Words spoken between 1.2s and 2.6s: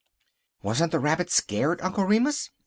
scared, Uncle Remus?"